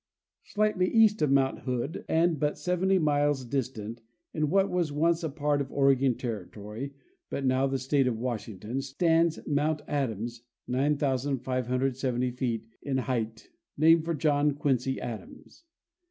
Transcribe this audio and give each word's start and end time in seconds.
Slghtly 0.55 0.89
east 0.91 1.21
of 1.21 1.29
mount 1.29 1.59
Hood 1.59 2.05
and 2.09 2.39
but 2.39 2.57
70 2.57 2.97
miles 2.97 3.45
distant, 3.45 4.01
in 4.33 4.49
what 4.49 4.67
was 4.71 4.91
once 4.91 5.23
a 5.23 5.29
part 5.29 5.61
of 5.61 5.71
Oregon 5.71 6.15
territory, 6.15 6.95
but 7.29 7.45
now 7.45 7.67
the 7.67 7.77
state 7.77 8.07
of 8.07 8.17
Washington, 8.17 8.81
stands 8.81 9.37
mount 9.45 9.83
Adams, 9.87 10.41
9,570 10.67 12.31
feet 12.31 12.65
in 12.81 12.97
height, 12.97 13.51
named 13.77 14.03
for 14.03 14.15
John 14.15 14.55
Quincy 14.55 14.99
Adams. 14.99 15.65